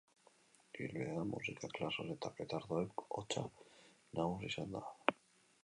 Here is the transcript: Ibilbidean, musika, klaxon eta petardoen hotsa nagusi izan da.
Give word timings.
Ibilbidean, 0.77 1.27
musika, 1.33 1.69
klaxon 1.75 2.09
eta 2.15 2.33
petardoen 2.39 2.89
hotsa 3.19 3.45
nagusi 3.53 4.51
izan 4.53 4.75
da. 4.79 4.85